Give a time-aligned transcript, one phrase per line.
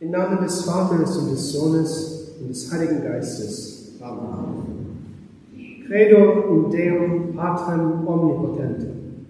[0.00, 3.94] Im Namen des Vaters und des Sohnes und des Heiligen Geistes.
[4.00, 4.78] Amen.
[5.88, 9.26] Credo in Deum Patrem Omnipotentem.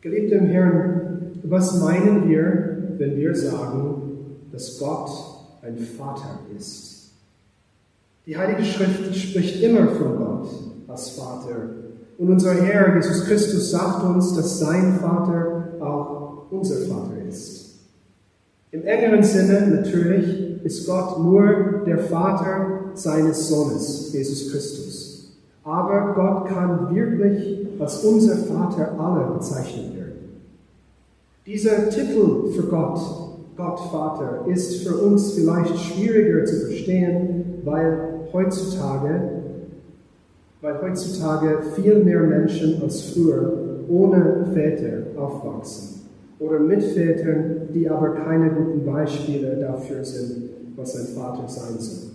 [0.00, 4.02] Geliebtem Herrn, was meinen wir, wenn wir sagen,
[4.52, 5.10] dass Gott
[5.60, 7.10] ein Vater ist?
[8.24, 10.48] Die Heilige Schrift spricht immer von Gott
[10.88, 11.56] als Vater.
[12.16, 17.19] Und unser Herr Jesus Christus sagt uns, dass sein Vater auch unser Vater ist.
[18.72, 25.36] Im engeren Sinne natürlich ist Gott nur der Vater seines Sohnes, Jesus Christus.
[25.64, 30.12] Aber Gott kann wirklich als unser Vater aller bezeichnet werden.
[31.46, 33.00] Dieser Titel für Gott,
[33.56, 37.98] Gott Vater, ist für uns vielleicht schwieriger zu verstehen, weil
[38.32, 39.30] heutzutage,
[40.60, 45.99] weil heutzutage viel mehr Menschen als früher ohne Väter aufwachsen
[46.40, 52.10] oder mit Vätern, die aber keine guten Beispiele dafür sind, was ein Vater sein soll.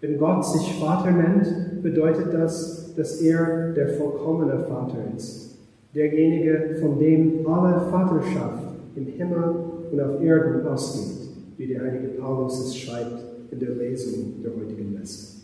[0.00, 5.56] Wenn Gott sich Vater nennt, bedeutet das, dass er der vollkommene Vater ist,
[5.94, 8.64] derjenige, von dem alle Vaterschaft
[8.96, 9.54] im Himmel
[9.92, 14.92] und auf Erden ausgeht, wie der heilige Paulus es schreibt in der Lesung der heutigen
[14.98, 15.42] Messe.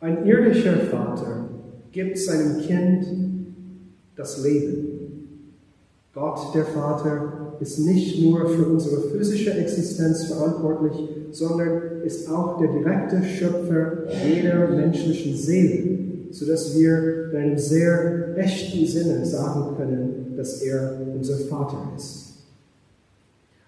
[0.00, 1.48] Ein irdischer Vater
[1.92, 3.06] gibt seinem Kind
[4.16, 4.96] das Leben
[6.16, 12.72] Gott, der Vater, ist nicht nur für unsere physische Existenz verantwortlich, sondern ist auch der
[12.72, 15.98] direkte Schöpfer jeder menschlichen Seele,
[16.30, 22.46] sodass wir in einem sehr echten Sinne sagen können, dass er unser Vater ist.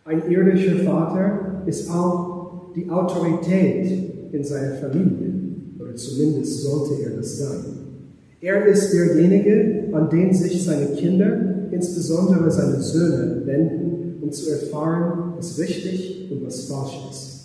[0.06, 5.34] Ein irdischer Vater ist auch die Autorität in seiner Familie,
[5.78, 7.64] oder zumindest sollte er das sein.
[8.40, 15.34] Er ist derjenige, an den sich seine Kinder insbesondere seine Söhne wenden, um zu erfahren,
[15.36, 17.38] was richtig und was falsch ist.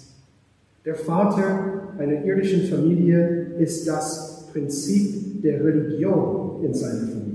[0.86, 7.34] Der Vater einer irdischen Familie ist das Prinzip der Religion in seiner Familie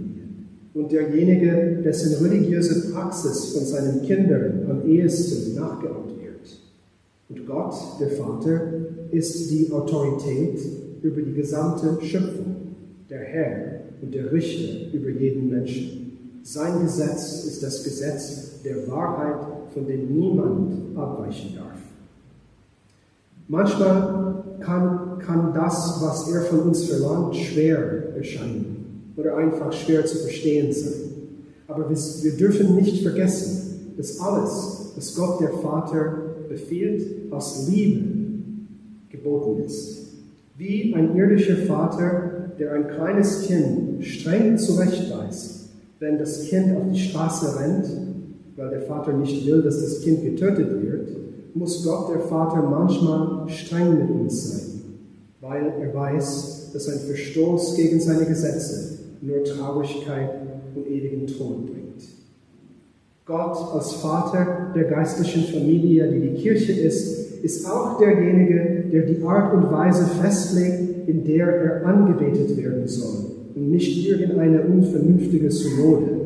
[0.74, 6.58] und derjenige, dessen religiöse Praxis von seinen Kindern am ehesten nachgeahmt wird.
[7.28, 8.60] Und Gott, der Vater,
[9.10, 10.60] ist die Autorität
[11.02, 12.56] über die gesamte Schöpfung,
[13.10, 16.07] der Herr und der Richter über jeden Menschen.
[16.50, 19.36] Sein Gesetz ist das Gesetz der Wahrheit,
[19.74, 21.76] von dem niemand abweichen darf.
[23.48, 30.16] Manchmal kann, kann das, was er von uns verlangt, schwer erscheinen oder einfach schwer zu
[30.20, 31.10] verstehen sein.
[31.66, 36.16] Aber wir, wir dürfen nicht vergessen, dass alles, was Gott der Vater
[36.48, 38.06] befiehlt, aus Liebe
[39.10, 39.98] geboten ist.
[40.56, 45.57] Wie ein irdischer Vater, der ein kleines Kind streng zurechtweist,
[46.00, 47.86] wenn das Kind auf die Straße rennt,
[48.56, 51.08] weil der Vater nicht will, dass das Kind getötet wird,
[51.54, 54.80] muss Gott, der Vater, manchmal streng mit uns sein,
[55.40, 60.30] weil er weiß, dass ein Verstoß gegen seine Gesetze nur Traurigkeit
[60.74, 62.04] und ewigen Tod bringt.
[63.24, 69.22] Gott als Vater der geistlichen Familie, die die Kirche ist, ist auch derjenige, der die
[69.22, 76.20] Art und Weise festlegt, in der er angebetet werden soll und nicht irgendeine unvernünftige Synode.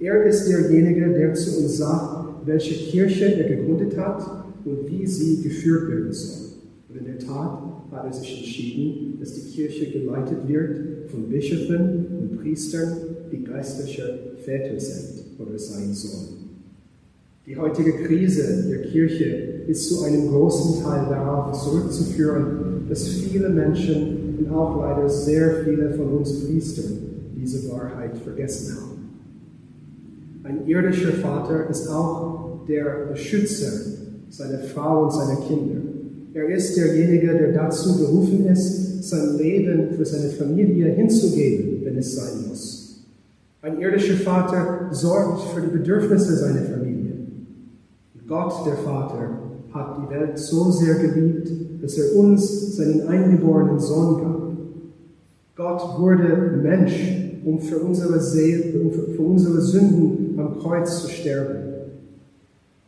[0.00, 5.42] Er ist derjenige, der zu uns sagt, welche Kirche er gegründet hat und wie sie
[5.42, 6.48] geführt werden soll.
[6.88, 12.06] Und in der Tat hat er sich entschieden, dass die Kirche geleitet wird von Bischöfen
[12.20, 12.96] und Priestern,
[13.32, 16.38] die geistliche Väter sind oder sein sollen.
[17.46, 19.24] Die heutige Krise der Kirche
[19.66, 25.90] ist zu einem großen Teil darauf zurückzuführen, dass viele Menschen und auch leider sehr viele
[25.90, 26.98] von uns Priestern
[27.36, 28.98] diese Wahrheit vergessen haben.
[30.44, 33.72] Ein irdischer Vater ist auch der Beschützer
[34.30, 35.80] seiner Frau und seiner Kinder.
[36.34, 42.14] Er ist derjenige, der dazu berufen ist, sein Leben für seine Familie hinzugeben, wenn es
[42.14, 43.06] sein muss.
[43.62, 47.14] Ein irdischer Vater sorgt für die Bedürfnisse seiner Familie.
[48.26, 51.50] Gott, der Vater, hat die Welt so sehr geliebt,
[51.82, 54.48] dass er uns seinen eingeborenen Sohn gab.
[55.56, 61.68] Gott wurde Mensch, um für unsere Seele, um für unsere Sünden am Kreuz zu sterben.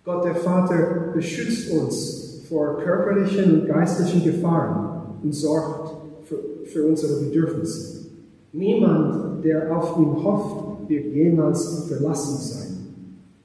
[0.04, 5.94] Gott der Vater beschützt uns vor körperlichen und geistlichen Gefahren und sorgt
[6.24, 8.06] für, für unsere Bedürfnisse.
[8.52, 12.59] Niemand, der auf ihn hofft, wird jemals verlassen sein.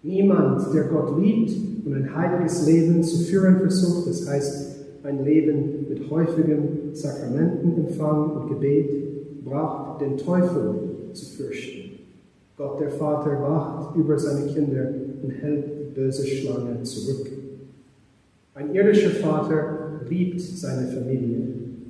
[0.06, 1.52] Niemand, der Gott liebt
[1.84, 8.50] und ein heiliges Leben zu führen versucht, das heißt ein Leben mit häufigem Sakramentenempfang und
[8.50, 10.76] Gebet, braucht den Teufel
[11.14, 11.90] zu fürchten.
[12.56, 14.94] Gott der Vater wacht über seine Kinder
[15.24, 17.28] und hält die böse Schlange zurück.
[18.54, 21.48] Ein irdischer Vater liebt seine Familie.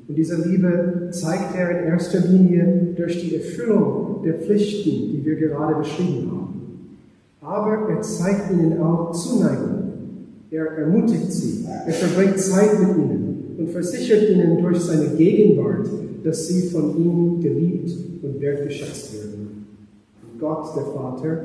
[0.08, 5.36] Und diese Liebe zeigt er in erster Linie durch die Erfüllung der Pflichten, die wir
[5.36, 6.46] gerade beschrieben haben.
[7.46, 9.94] Aber er zeigt ihnen auch Zuneigung.
[10.50, 15.88] Er ermutigt sie, er verbringt Zeit mit ihnen und versichert ihnen durch seine Gegenwart,
[16.24, 17.92] dass sie von ihm geliebt
[18.24, 19.68] und wertgeschätzt werden.
[20.40, 21.44] Gott, der Vater,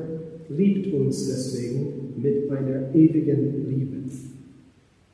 [0.49, 3.91] liebt uns deswegen mit einer ewigen Liebe.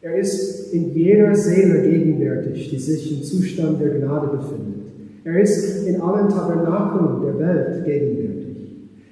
[0.06, 4.92] Er ist in jeder Seele gegenwärtig, die sich im Zustand der Gnade befindet.
[5.24, 8.45] Er ist in allen Tabernakeln der Welt gegenwärtig.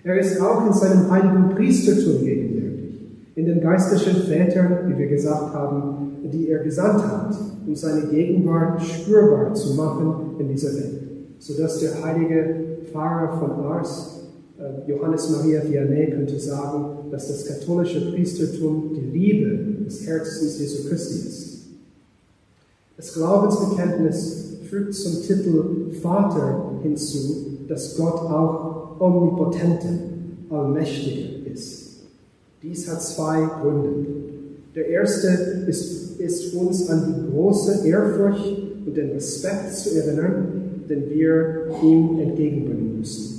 [0.04, 3.00] Er ist auch in seinem heiligen Priestertum gegenwärtig,
[3.36, 7.34] in den geistlichen Vätern, wie wir gesagt haben, die er gesandt hat,
[7.66, 11.00] um seine Gegenwart spürbar zu machen in dieser Welt,
[11.38, 12.54] sodass der heilige
[12.92, 14.20] Pfarrer von Ars
[14.58, 20.86] äh, Johannes Maria Vianney könnte sagen, dass das katholische Priestertum die Liebe des Herzens Jesu
[20.86, 21.54] Christi ist.
[22.98, 29.88] Das Glaubensbekenntnis fügt zum Titel Vater hinzu, dass Gott auch omnipotente,
[30.50, 32.04] allmächtige ist.
[32.62, 34.06] Dies hat zwei Gründe.
[34.74, 35.28] Der erste
[35.66, 42.18] ist, ist uns an die große Ehrfurcht und den Respekt zu erinnern, den wir ihm
[42.20, 43.34] entgegenbringen müssen.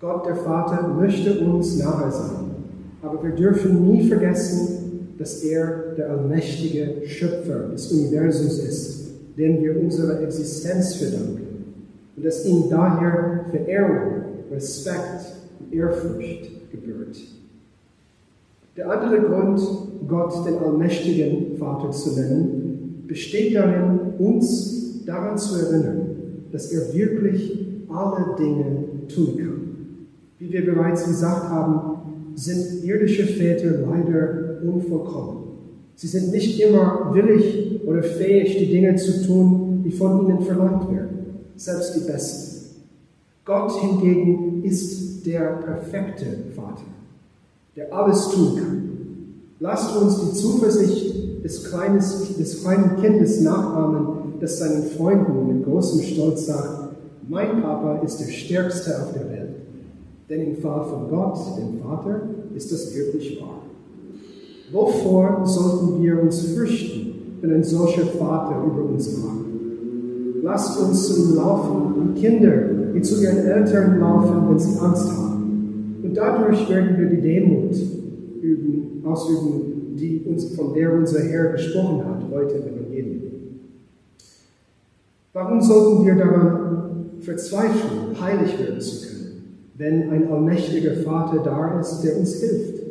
[0.00, 2.50] Gott der Vater möchte uns nahe sein,
[3.02, 9.80] aber wir dürfen nie vergessen, dass er der allmächtige Schöpfer des Universums ist, dem wir
[9.80, 11.48] unsere Existenz verdanken
[12.16, 17.16] und dass ihm daher Verehrung, Respekt und Ehrfurcht gebührt.
[18.76, 19.60] Der andere Grund,
[20.06, 26.16] Gott den allmächtigen Vater zu nennen, besteht darin, uns daran zu erinnern,
[26.52, 29.68] dass er wirklich alle Dinge tun kann.
[30.38, 31.98] Wie wir bereits gesagt haben,
[32.34, 35.38] sind irdische Väter leider unvollkommen.
[35.96, 40.88] Sie sind nicht immer willig oder fähig, die Dinge zu tun, die von ihnen verlangt
[40.92, 42.47] werden, selbst die besten.
[43.48, 46.84] Gott hingegen ist der perfekte Vater,
[47.74, 48.88] der alles tun kann.
[49.58, 56.02] Lasst uns die Zuversicht des, kleines, des kleinen Kindes nachahmen, das seinen Freunden mit großem
[56.02, 56.94] Stolz sagt,
[57.26, 59.54] mein Papa ist der Stärkste auf der Welt.
[60.28, 62.20] Denn im Fall von Gott, dem Vater,
[62.54, 63.62] ist das wirklich wahr.
[64.72, 69.57] Wovor sollten wir uns fürchten, wenn ein solcher Vater über uns wacht?
[70.48, 72.52] Lasst uns zu ihm laufen, wie Kinder,
[72.94, 76.00] die zu ihren Eltern laufen, wenn sie Angst haben.
[76.02, 77.76] Und dadurch werden wir die Demut
[78.40, 83.22] üben, ausüben, die uns, von der unser Herr gesprochen hat, heute im Evangelium.
[85.34, 89.18] Warum sollten wir daran verzweifeln, heilig werden zu können?
[89.78, 92.82] wenn ein allmächtiger Vater da ist, der uns hilft.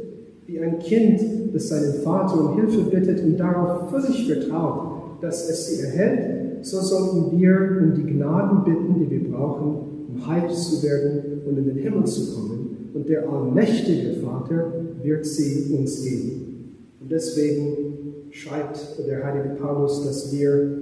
[0.46, 1.20] Wie ein Kind,
[1.54, 6.82] das seinen Vater um Hilfe bittet und darauf völlig vertraut, dass es sie erhält, so
[6.82, 11.66] sollten wir um die Gnaden bitten, die wir brauchen, um heil zu werden und in
[11.66, 12.90] den Himmel zu kommen.
[12.94, 14.72] Und der allmächtige Vater
[15.04, 16.74] wird sie uns geben.
[17.00, 20.78] Und deswegen schreibt der heilige Paulus, dass wir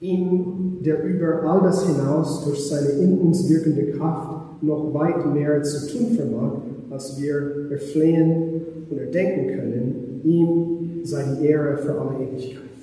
[0.00, 5.62] ihm, der über all das hinaus durch seine in uns wirkende Kraft noch weit mehr
[5.62, 10.20] zu tun vermag, als wir erflehen und erdenken können.
[10.24, 12.75] Ihm sei die Ehre für alle Ewigkeit.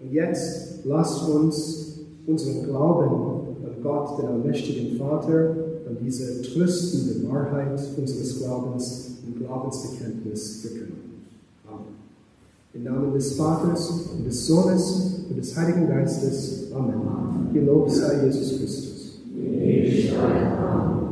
[0.00, 5.54] Und jetzt lasst uns unseren Glauben an Gott, den allmächtigen Vater,
[5.86, 11.24] an diese tröstende Wahrheit unseres Glaubens im Glaubensbekenntnis verkünden.
[11.66, 11.84] Amen.
[12.74, 16.72] Im Namen des Vaters und des Sohnes und des Heiligen Geistes.
[16.74, 17.00] Amen.
[17.52, 19.20] Gelobt sei Jesus Christus.
[19.36, 21.09] Ewig sei Amen.